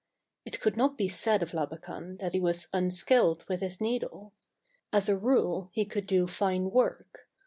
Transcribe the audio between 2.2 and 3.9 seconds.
he was unskilled with his